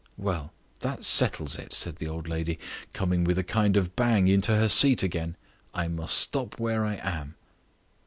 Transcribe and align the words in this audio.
"Well, 0.17 0.51
that 0.79 1.03
settles 1.03 1.59
it," 1.59 1.71
said 1.73 1.97
the 1.97 2.07
old 2.07 2.27
lady, 2.27 2.57
coming 2.91 3.23
with 3.23 3.37
a 3.37 3.43
kind 3.43 3.77
of 3.77 3.95
bang 3.95 4.27
into 4.27 4.55
her 4.55 4.67
seat 4.67 5.03
again, 5.03 5.35
"I 5.75 5.89
must 5.89 6.17
stop 6.17 6.59
where 6.59 6.83
I 6.83 6.95
am." 6.95 7.35